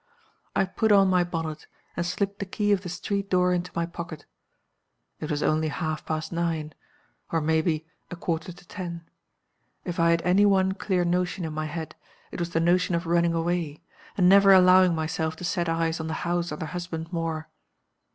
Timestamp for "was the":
12.39-12.59